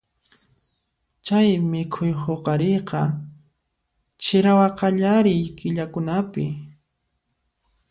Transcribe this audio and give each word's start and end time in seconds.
Chay 1.25 1.49
mikhuy 1.71 2.11
huqariyqa 2.21 3.01
chirawa 4.23 4.67
qallariy 4.77 5.43
killakunapi. 5.57 6.45